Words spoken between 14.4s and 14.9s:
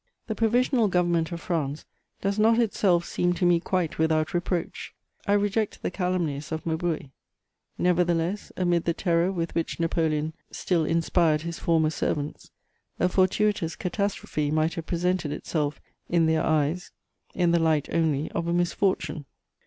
might have